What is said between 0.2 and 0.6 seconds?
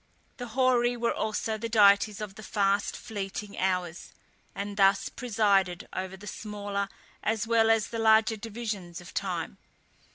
The